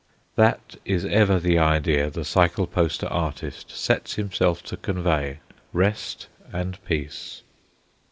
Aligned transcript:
That 0.35 0.77
is 0.83 1.05
ever 1.05 1.37
the 1.39 1.59
idea 1.59 2.09
the 2.09 2.25
cycle 2.25 2.65
poster 2.65 3.05
artist 3.05 3.69
sets 3.69 4.15
himself 4.15 4.63
to 4.63 4.75
convey 4.77 5.41
rest 5.73 6.25
and 6.51 6.83
peace. 6.85 7.43